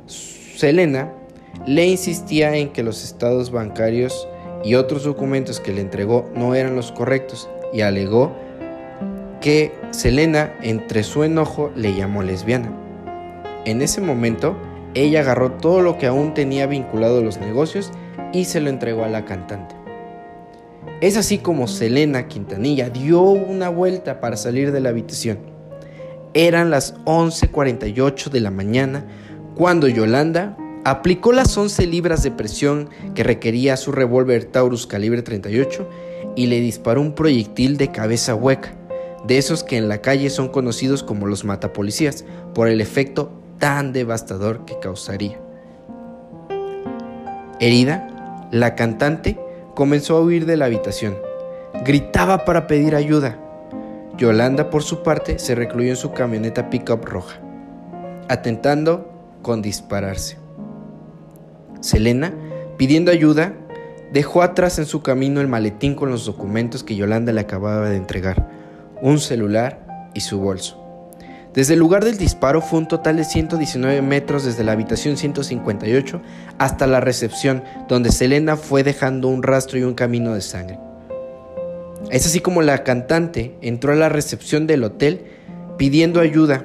Selena 0.08 1.12
le 1.68 1.86
insistía 1.86 2.56
en 2.56 2.70
que 2.70 2.84
los 2.84 3.04
estados 3.04 3.52
bancarios 3.52 4.28
y 4.64 4.76
otros 4.76 5.04
documentos 5.04 5.60
que 5.60 5.74
le 5.74 5.82
entregó 5.82 6.30
no 6.36 6.56
eran 6.56 6.76
los 6.76 6.92
correctos 6.92 7.50
y 7.74 7.82
alegó 7.82 8.32
que 9.42 9.72
Selena 9.92 10.54
entre 10.62 11.04
su 11.04 11.24
enojo 11.24 11.72
le 11.76 11.96
llamó 11.96 12.24
lesbiana. 12.24 12.72
En 13.66 13.82
ese 13.82 14.02
momento, 14.02 14.56
ella 14.94 15.22
agarró 15.22 15.52
todo 15.52 15.82
lo 15.82 15.98
que 15.98 16.08
aún 16.08 16.34
tenía 16.34 16.68
vinculado 16.68 17.20
a 17.20 17.22
los 17.22 17.38
negocios 17.38 17.92
y 18.34 18.46
se 18.46 18.60
lo 18.62 18.70
entregó 18.70 19.04
a 19.04 19.10
la 19.10 19.26
cantante. 19.26 19.76
Es 21.02 21.18
así 21.18 21.38
como 21.38 21.68
Selena 21.68 22.28
Quintanilla 22.28 22.90
dio 22.90 23.22
una 23.22 23.70
vuelta 23.70 24.20
para 24.20 24.38
salir 24.38 24.72
de 24.72 24.80
la 24.80 24.90
habitación. 24.90 25.38
Eran 26.34 26.70
las 26.72 26.96
11:48 27.06 28.30
de 28.30 28.40
la 28.40 28.52
mañana 28.52 29.06
cuando 29.56 29.88
Yolanda 29.88 30.58
aplicó 30.90 31.34
las 31.34 31.58
11 31.58 31.86
libras 31.86 32.24
de 32.24 32.32
presión 32.32 32.90
que 33.14 33.24
requería 33.24 33.76
su 33.76 33.92
revólver 33.92 34.46
Taurus 34.46 34.88
calibre 34.88 35.22
38 35.22 35.86
y 36.38 36.46
le 36.46 36.62
disparó 36.62 37.02
un 37.02 37.12
proyectil 37.12 37.76
de 37.76 37.92
cabeza 37.92 38.36
hueca, 38.36 38.72
de 39.26 39.38
esos 39.38 39.66
que 39.66 39.76
en 39.76 39.90
la 39.90 39.98
calle 40.02 40.30
son 40.30 40.48
conocidos 40.48 41.04
como 41.04 41.28
los 41.28 41.44
matapolicías, 41.44 42.24
por 42.54 42.70
el 42.70 42.80
efecto 42.80 43.34
tan 43.60 43.92
devastador 43.92 44.64
que 44.64 44.80
causaría. 44.80 45.38
Herida, 47.60 48.48
la 48.54 48.76
cantante 48.76 49.38
comenzó 49.76 50.16
a 50.16 50.22
huir 50.22 50.46
de 50.46 50.56
la 50.56 50.66
habitación. 50.66 51.18
Gritaba 51.84 52.46
para 52.46 52.66
pedir 52.66 52.96
ayuda. 52.96 53.38
Yolanda, 54.18 54.70
por 54.70 54.84
su 54.84 55.04
parte, 55.04 55.38
se 55.38 55.54
recluyó 55.54 55.90
en 55.90 55.98
su 55.98 56.14
camioneta 56.14 56.70
pickup 56.70 57.04
roja, 57.04 57.42
atentando 58.30 59.12
con 59.42 59.62
dispararse. 59.62 60.47
Selena, 61.82 62.34
pidiendo 62.78 63.12
ayuda, 63.12 63.54
dejó 64.12 64.42
atrás 64.42 64.80
en 64.80 64.86
su 64.86 65.02
camino 65.02 65.42
el 65.42 65.48
maletín 65.48 65.96
con 65.96 66.10
los 66.10 66.26
documentos 66.26 66.84
que 66.84 66.96
Yolanda 66.96 67.34
le 67.34 67.42
acababa 67.42 67.90
de 67.90 67.98
entregar, 67.98 68.50
un 69.02 69.20
celular 69.20 70.10
y 70.14 70.22
su 70.22 70.40
bolso. 70.40 70.84
Desde 71.54 71.74
el 71.74 71.80
lugar 71.80 72.06
del 72.06 72.18
disparo 72.18 72.62
fue 72.62 72.80
un 72.80 72.88
total 72.88 73.18
de 73.18 73.24
119 73.24 74.02
metros 74.04 74.44
desde 74.44 74.64
la 74.64 74.74
habitación 74.74 75.18
158 75.18 76.22
hasta 76.60 76.86
la 76.86 77.00
recepción, 77.00 77.64
donde 77.88 78.12
Selena 78.12 78.58
fue 78.58 78.84
dejando 78.84 79.28
un 79.28 79.42
rastro 79.42 79.80
y 79.80 79.84
un 79.84 79.96
camino 79.96 80.36
de 80.36 80.42
sangre. 80.42 80.80
Es 82.12 82.26
así 82.26 82.42
como 82.42 82.62
la 82.62 82.84
cantante 82.84 83.56
entró 83.62 83.92
a 83.92 83.96
la 83.96 84.08
recepción 84.08 84.68
del 84.68 84.84
hotel 84.84 85.26
pidiendo 85.78 86.20
ayuda 86.20 86.64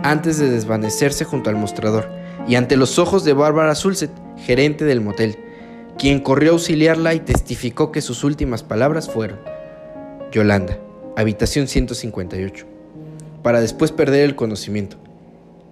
antes 0.00 0.38
de 0.38 0.50
desvanecerse 0.50 1.24
junto 1.24 1.50
al 1.50 1.56
mostrador 1.56 2.08
y 2.48 2.54
ante 2.54 2.76
los 2.76 2.98
ojos 2.98 3.24
de 3.24 3.32
Bárbara 3.32 3.74
Sulzet, 3.74 4.10
gerente 4.38 4.84
del 4.84 5.00
motel, 5.00 5.38
quien 5.98 6.20
corrió 6.20 6.50
a 6.50 6.54
auxiliarla 6.54 7.14
y 7.14 7.20
testificó 7.20 7.92
que 7.92 8.02
sus 8.02 8.24
últimas 8.24 8.62
palabras 8.62 9.08
fueron 9.08 9.38
Yolanda, 10.32 10.78
habitación 11.16 11.68
158 11.68 12.76
para 13.46 13.60
después 13.60 13.92
perder 13.92 14.24
el 14.24 14.34
conocimiento. 14.34 14.96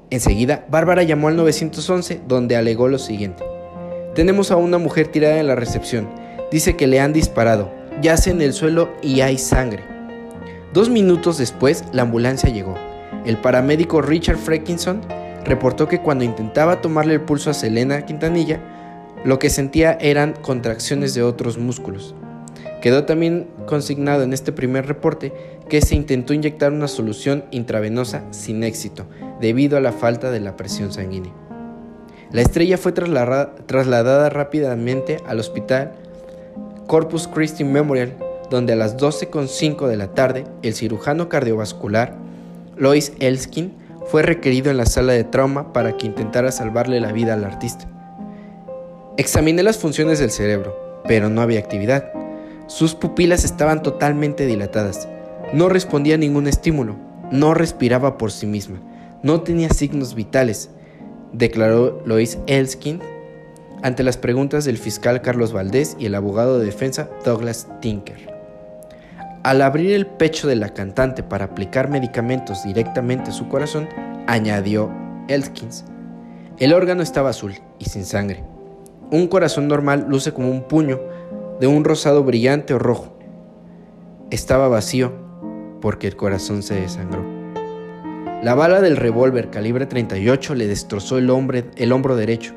Enseguida, 0.08 0.64
Bárbara 0.70 1.02
llamó 1.02 1.26
al 1.26 1.34
911 1.34 2.20
donde 2.28 2.54
alegó 2.54 2.86
lo 2.86 3.00
siguiente. 3.00 3.42
Tenemos 4.14 4.52
a 4.52 4.56
una 4.56 4.78
mujer 4.78 5.08
tirada 5.08 5.40
en 5.40 5.48
la 5.48 5.56
recepción. 5.56 6.08
Dice 6.52 6.76
que 6.76 6.86
le 6.86 7.00
han 7.00 7.12
disparado. 7.12 7.72
Yace 8.00 8.30
en 8.30 8.42
el 8.42 8.52
suelo 8.52 8.92
y 9.02 9.22
hay 9.22 9.38
sangre. 9.38 9.82
Dos 10.72 10.88
minutos 10.88 11.36
después, 11.36 11.82
la 11.92 12.02
ambulancia 12.02 12.48
llegó. 12.48 12.76
El 13.26 13.38
paramédico 13.38 14.00
Richard 14.00 14.38
Freckinson 14.38 15.00
reportó 15.44 15.88
que 15.88 16.00
cuando 16.00 16.24
intentaba 16.24 16.80
tomarle 16.80 17.14
el 17.14 17.20
pulso 17.20 17.50
a 17.50 17.54
Selena 17.54 18.06
Quintanilla, 18.06 18.60
lo 19.24 19.38
que 19.38 19.50
sentía 19.50 19.96
eran 20.00 20.34
contracciones 20.34 21.14
de 21.14 21.22
otros 21.22 21.58
músculos. 21.58 22.14
Quedó 22.82 23.04
también 23.04 23.48
consignado 23.66 24.22
en 24.22 24.32
este 24.34 24.52
primer 24.52 24.86
reporte 24.86 25.32
que 25.68 25.80
se 25.80 25.94
intentó 25.94 26.34
inyectar 26.34 26.72
una 26.72 26.88
solución 26.88 27.44
intravenosa 27.50 28.24
sin 28.30 28.62
éxito, 28.62 29.06
debido 29.40 29.78
a 29.78 29.80
la 29.80 29.92
falta 29.92 30.30
de 30.30 30.40
la 30.40 30.56
presión 30.56 30.92
sanguínea. 30.92 31.32
La 32.30 32.42
estrella 32.42 32.76
fue 32.76 32.92
trasladada, 32.92 34.28
rápidamente 34.28 35.18
al 35.26 35.40
hospital 35.40 35.92
Corpus 36.86 37.28
Christi 37.28 37.64
Memorial, 37.64 38.14
donde 38.50 38.74
a 38.74 38.76
las 38.76 38.96
12.05 38.96 39.86
de 39.86 39.96
la 39.96 40.08
tarde 40.08 40.44
el 40.62 40.74
cirujano 40.74 41.28
cardiovascular 41.28 42.16
Lois 42.76 43.12
Elskin 43.20 43.72
fue 44.06 44.22
requerido 44.22 44.70
en 44.70 44.76
la 44.76 44.86
sala 44.86 45.12
de 45.12 45.24
trauma 45.24 45.72
para 45.72 45.96
que 45.96 46.06
intentara 46.06 46.52
salvarle 46.52 47.00
la 47.00 47.12
vida 47.12 47.34
al 47.34 47.44
artista. 47.44 47.88
Examiné 49.16 49.62
las 49.62 49.78
funciones 49.78 50.18
del 50.18 50.30
cerebro, 50.30 51.02
pero 51.06 51.28
no 51.28 51.40
había 51.40 51.60
actividad. 51.60 52.12
Sus 52.66 52.94
pupilas 52.94 53.44
estaban 53.44 53.82
totalmente 53.82 54.46
dilatadas. 54.46 55.08
No 55.52 55.68
respondía 55.68 56.16
a 56.16 56.18
ningún 56.18 56.46
estímulo. 56.48 56.96
No 57.30 57.54
respiraba 57.54 58.18
por 58.18 58.32
sí 58.32 58.46
misma. 58.46 58.80
No 59.22 59.42
tenía 59.42 59.70
signos 59.70 60.14
vitales, 60.14 60.70
declaró 61.32 62.02
Lois 62.04 62.38
Elskin 62.46 63.00
ante 63.82 64.02
las 64.02 64.16
preguntas 64.16 64.64
del 64.64 64.78
fiscal 64.78 65.20
Carlos 65.22 65.52
Valdés 65.52 65.96
y 65.98 66.06
el 66.06 66.14
abogado 66.14 66.58
de 66.58 66.66
defensa 66.66 67.08
Douglas 67.24 67.68
Tinker. 67.80 68.33
Al 69.44 69.60
abrir 69.60 69.92
el 69.92 70.06
pecho 70.06 70.48
de 70.48 70.56
la 70.56 70.70
cantante 70.70 71.22
para 71.22 71.44
aplicar 71.44 71.90
medicamentos 71.90 72.64
directamente 72.64 73.28
a 73.28 73.34
su 73.34 73.46
corazón, 73.46 73.90
añadió 74.26 74.90
Elskins. 75.28 75.84
El 76.58 76.72
órgano 76.72 77.02
estaba 77.02 77.28
azul 77.28 77.54
y 77.78 77.84
sin 77.84 78.06
sangre. 78.06 78.42
Un 79.10 79.28
corazón 79.28 79.68
normal 79.68 80.06
luce 80.08 80.32
como 80.32 80.50
un 80.50 80.62
puño 80.62 80.98
de 81.60 81.66
un 81.66 81.84
rosado 81.84 82.24
brillante 82.24 82.72
o 82.72 82.78
rojo. 82.78 83.18
Estaba 84.30 84.68
vacío 84.68 85.12
porque 85.82 86.06
el 86.06 86.16
corazón 86.16 86.62
se 86.62 86.80
desangró. 86.80 87.22
La 88.42 88.54
bala 88.54 88.80
del 88.80 88.96
revólver 88.96 89.50
calibre 89.50 89.84
38 89.84 90.54
le 90.54 90.66
destrozó 90.66 91.18
el, 91.18 91.30
el 91.76 91.92
hombro 91.92 92.16
derecho, 92.16 92.54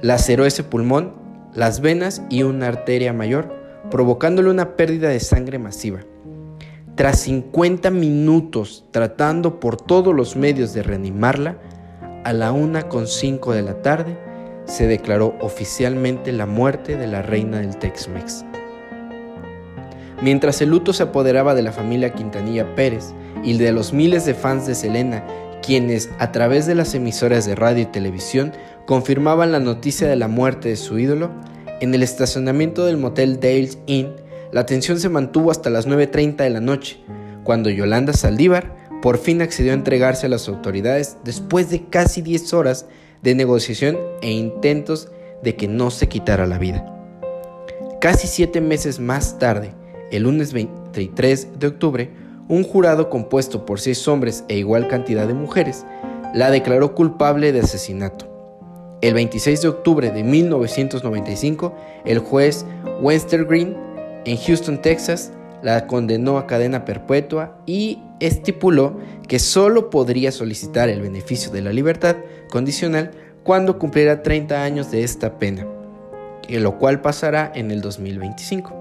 laceró 0.00 0.46
ese 0.46 0.64
pulmón, 0.64 1.14
las 1.54 1.80
venas 1.80 2.22
y 2.28 2.42
una 2.42 2.66
arteria 2.66 3.12
mayor, 3.12 3.61
provocándole 3.90 4.50
una 4.50 4.76
pérdida 4.76 5.08
de 5.08 5.20
sangre 5.20 5.58
masiva. 5.58 6.00
Tras 6.94 7.20
50 7.20 7.90
minutos 7.90 8.84
tratando 8.90 9.60
por 9.60 9.76
todos 9.76 10.14
los 10.14 10.36
medios 10.36 10.74
de 10.74 10.82
reanimarla, 10.82 11.58
a 12.24 12.32
la 12.32 12.52
1.05 12.52 13.52
de 13.52 13.62
la 13.62 13.82
tarde, 13.82 14.16
se 14.64 14.86
declaró 14.86 15.34
oficialmente 15.40 16.32
la 16.32 16.46
muerte 16.46 16.96
de 16.96 17.06
la 17.06 17.22
reina 17.22 17.58
del 17.58 17.76
Tex-Mex. 17.76 18.44
Mientras 20.22 20.62
el 20.62 20.70
luto 20.70 20.92
se 20.92 21.02
apoderaba 21.02 21.54
de 21.54 21.62
la 21.62 21.72
familia 21.72 22.12
Quintanilla 22.12 22.76
Pérez 22.76 23.12
y 23.42 23.58
de 23.58 23.72
los 23.72 23.92
miles 23.92 24.24
de 24.24 24.34
fans 24.34 24.66
de 24.66 24.76
Selena, 24.76 25.24
quienes 25.62 26.10
a 26.18 26.30
través 26.30 26.66
de 26.66 26.76
las 26.76 26.94
emisoras 26.94 27.44
de 27.44 27.56
radio 27.56 27.82
y 27.82 27.86
televisión 27.86 28.52
confirmaban 28.86 29.50
la 29.50 29.58
noticia 29.58 30.06
de 30.06 30.16
la 30.16 30.28
muerte 30.28 30.68
de 30.68 30.76
su 30.76 30.98
ídolo, 30.98 31.32
en 31.82 31.92
el 31.94 32.04
estacionamiento 32.04 32.86
del 32.86 32.96
motel 32.96 33.40
Dales 33.40 33.76
Inn, 33.86 34.12
la 34.52 34.66
tensión 34.66 35.00
se 35.00 35.08
mantuvo 35.08 35.50
hasta 35.50 35.68
las 35.68 35.88
9.30 35.88 36.36
de 36.36 36.50
la 36.50 36.60
noche, 36.60 37.00
cuando 37.42 37.70
Yolanda 37.70 38.12
Saldívar 38.12 38.76
por 39.02 39.18
fin 39.18 39.42
accedió 39.42 39.72
a 39.72 39.74
entregarse 39.74 40.26
a 40.26 40.28
las 40.28 40.48
autoridades 40.48 41.16
después 41.24 41.70
de 41.70 41.86
casi 41.86 42.22
10 42.22 42.54
horas 42.54 42.86
de 43.22 43.34
negociación 43.34 43.98
e 44.20 44.30
intentos 44.30 45.08
de 45.42 45.56
que 45.56 45.66
no 45.66 45.90
se 45.90 46.08
quitara 46.08 46.46
la 46.46 46.58
vida. 46.58 46.88
Casi 48.00 48.28
siete 48.28 48.60
meses 48.60 49.00
más 49.00 49.40
tarde, 49.40 49.74
el 50.12 50.22
lunes 50.22 50.52
23 50.52 51.58
de 51.58 51.66
octubre, 51.66 52.10
un 52.48 52.62
jurado 52.62 53.10
compuesto 53.10 53.66
por 53.66 53.80
seis 53.80 54.06
hombres 54.06 54.44
e 54.46 54.56
igual 54.56 54.86
cantidad 54.86 55.26
de 55.26 55.34
mujeres 55.34 55.84
la 56.32 56.52
declaró 56.52 56.94
culpable 56.94 57.52
de 57.52 57.60
asesinato. 57.60 58.31
El 59.02 59.14
26 59.14 59.62
de 59.62 59.68
octubre 59.68 60.10
de 60.12 60.22
1995, 60.22 61.74
el 62.04 62.20
juez 62.20 62.64
Webster 63.00 63.44
Green 63.44 63.76
en 64.24 64.36
Houston, 64.36 64.80
Texas, 64.80 65.32
la 65.60 65.88
condenó 65.88 66.38
a 66.38 66.46
cadena 66.46 66.84
perpetua 66.84 67.58
y 67.66 68.00
estipuló 68.20 68.96
que 69.26 69.40
solo 69.40 69.90
podría 69.90 70.30
solicitar 70.30 70.88
el 70.88 71.02
beneficio 71.02 71.50
de 71.50 71.62
la 71.62 71.72
libertad 71.72 72.16
condicional 72.48 73.10
cuando 73.42 73.76
cumpliera 73.76 74.22
30 74.22 74.62
años 74.62 74.92
de 74.92 75.02
esta 75.02 75.36
pena, 75.36 75.66
lo 76.48 76.78
cual 76.78 77.00
pasará 77.00 77.50
en 77.56 77.72
el 77.72 77.80
2025. 77.80 78.72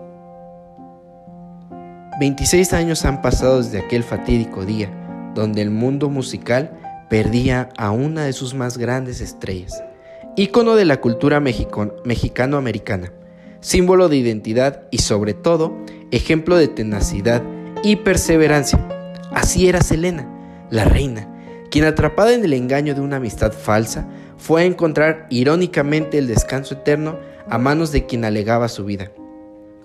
26 2.20 2.74
años 2.74 3.06
han 3.06 3.24
pasado 3.24 3.64
desde 3.64 3.80
aquel 3.80 4.04
fatídico 4.04 4.66
día, 4.66 4.92
donde 5.34 5.64
el 5.64 5.72
mundo 5.72 6.10
musical 6.10 6.78
perdía 7.10 7.70
a 7.76 7.90
una 7.90 8.26
de 8.26 8.34
sus 8.34 8.54
más 8.54 8.78
grandes 8.78 9.20
estrellas, 9.20 9.84
ícono 10.36 10.76
de 10.76 10.86
la 10.86 11.02
cultura 11.02 11.40
mexicano-americana, 11.40 13.12
símbolo 13.60 14.10
de 14.10 14.18
identidad 14.18 14.84
y 14.92 15.00
sobre 15.00 15.34
todo 15.34 15.78
ejemplo 16.12 16.56
de 16.56 16.68
tenacidad 16.68 17.44
y 17.84 17.98
perseverancia. 17.98 18.80
Así 19.34 19.68
era 19.68 19.82
Selena, 19.82 20.28
la 20.70 20.86
reina, 20.86 21.28
quien 21.70 21.86
atrapada 21.86 22.34
en 22.34 22.46
el 22.46 22.54
engaño 22.54 22.96
de 22.96 23.02
una 23.02 23.18
amistad 23.18 23.52
falsa, 23.52 24.08
fue 24.38 24.62
a 24.62 24.66
encontrar 24.66 25.28
irónicamente 25.30 26.18
el 26.18 26.28
descanso 26.28 26.76
eterno 26.76 27.20
a 27.50 27.58
manos 27.58 27.92
de 27.92 28.06
quien 28.06 28.26
alegaba 28.26 28.70
su 28.70 28.86
vida. 28.86 29.12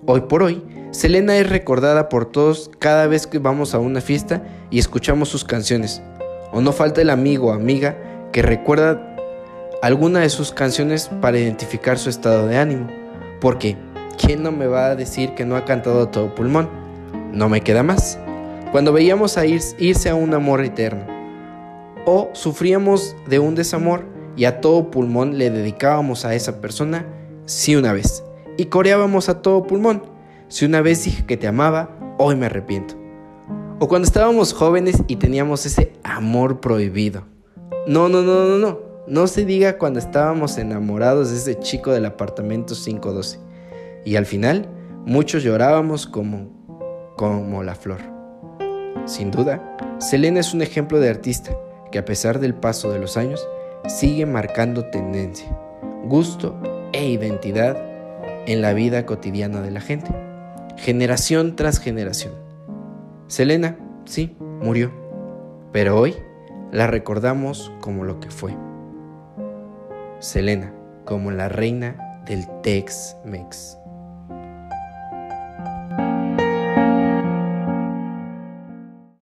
Hoy 0.06 0.22
por 0.22 0.42
hoy, 0.42 0.62
Selena 0.92 1.36
es 1.36 1.48
recordada 1.48 2.08
por 2.08 2.26
todos 2.26 2.70
cada 2.78 3.06
vez 3.06 3.26
que 3.26 3.38
vamos 3.38 3.74
a 3.74 3.80
una 3.80 4.00
fiesta 4.00 4.44
y 4.70 4.78
escuchamos 4.78 5.28
sus 5.28 5.44
canciones. 5.44 6.00
O 6.52 6.60
no 6.60 6.72
falta 6.72 7.02
el 7.02 7.10
amigo 7.10 7.48
o 7.48 7.52
amiga 7.52 7.96
que 8.32 8.40
recuerda 8.40 9.15
alguna 9.82 10.20
de 10.20 10.30
sus 10.30 10.52
canciones 10.52 11.10
para 11.20 11.38
identificar 11.38 11.98
su 11.98 12.10
estado 12.10 12.46
de 12.46 12.56
ánimo. 12.56 12.86
Porque, 13.40 13.76
¿quién 14.18 14.42
no 14.42 14.52
me 14.52 14.66
va 14.66 14.86
a 14.86 14.96
decir 14.96 15.34
que 15.34 15.44
no 15.44 15.56
ha 15.56 15.64
cantado 15.64 16.02
a 16.02 16.10
todo 16.10 16.34
pulmón? 16.34 16.68
No 17.32 17.48
me 17.48 17.60
queda 17.60 17.82
más. 17.82 18.18
Cuando 18.72 18.92
veíamos 18.92 19.36
a 19.38 19.46
irse 19.46 20.08
a 20.08 20.14
un 20.14 20.34
amor 20.34 20.64
eterno. 20.64 21.04
O 22.04 22.30
sufríamos 22.32 23.16
de 23.26 23.38
un 23.38 23.54
desamor 23.54 24.04
y 24.36 24.44
a 24.44 24.60
todo 24.60 24.90
pulmón 24.90 25.38
le 25.38 25.50
dedicábamos 25.50 26.24
a 26.24 26.34
esa 26.34 26.60
persona 26.60 27.06
sí 27.46 27.74
una 27.76 27.92
vez. 27.92 28.24
Y 28.56 28.66
coreábamos 28.66 29.28
a 29.28 29.42
todo 29.42 29.66
pulmón. 29.66 30.02
Si 30.48 30.64
una 30.64 30.80
vez 30.80 31.04
dije 31.04 31.26
que 31.26 31.36
te 31.36 31.48
amaba, 31.48 31.90
hoy 32.18 32.36
me 32.36 32.46
arrepiento. 32.46 32.94
O 33.78 33.88
cuando 33.88 34.06
estábamos 34.06 34.52
jóvenes 34.52 35.02
y 35.06 35.16
teníamos 35.16 35.66
ese 35.66 35.92
amor 36.02 36.60
prohibido. 36.60 37.24
No, 37.86 38.08
no, 38.08 38.22
no, 38.22 38.46
no, 38.46 38.58
no. 38.58 38.85
No 39.06 39.28
se 39.28 39.44
diga 39.44 39.78
cuando 39.78 40.00
estábamos 40.00 40.58
enamorados 40.58 41.30
de 41.30 41.36
ese 41.36 41.60
chico 41.60 41.92
del 41.92 42.06
apartamento 42.06 42.74
512. 42.74 43.38
Y 44.04 44.16
al 44.16 44.26
final, 44.26 44.68
muchos 45.04 45.44
llorábamos 45.44 46.06
como, 46.06 47.14
como 47.16 47.62
la 47.62 47.76
flor. 47.76 48.00
Sin 49.04 49.30
duda, 49.30 49.76
Selena 50.00 50.40
es 50.40 50.52
un 50.54 50.62
ejemplo 50.62 50.98
de 50.98 51.08
artista 51.08 51.56
que 51.92 51.98
a 51.98 52.04
pesar 52.04 52.40
del 52.40 52.54
paso 52.54 52.90
de 52.90 52.98
los 52.98 53.16
años, 53.16 53.48
sigue 53.86 54.26
marcando 54.26 54.86
tendencia, 54.86 55.48
gusto 56.04 56.58
e 56.92 57.08
identidad 57.08 57.76
en 58.46 58.60
la 58.60 58.72
vida 58.72 59.06
cotidiana 59.06 59.60
de 59.60 59.70
la 59.70 59.80
gente, 59.80 60.10
generación 60.76 61.54
tras 61.54 61.78
generación. 61.78 62.34
Selena, 63.28 63.78
sí, 64.04 64.36
murió, 64.40 64.90
pero 65.72 65.96
hoy 65.96 66.16
la 66.72 66.88
recordamos 66.88 67.72
como 67.80 68.02
lo 68.02 68.18
que 68.18 68.30
fue. 68.30 68.65
Selena, 70.26 70.74
como 71.04 71.30
la 71.30 71.48
reina 71.48 72.22
del 72.26 72.48
Tex-Mex. 72.62 73.78